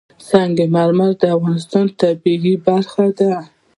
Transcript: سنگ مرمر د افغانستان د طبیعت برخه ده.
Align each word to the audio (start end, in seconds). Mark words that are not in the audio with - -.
سنگ 0.27 0.57
مرمر 0.75 1.11
د 1.21 1.23
افغانستان 1.37 1.85
د 1.89 1.95
طبیعت 2.01 2.59
برخه 2.67 3.05
ده. 3.17 3.33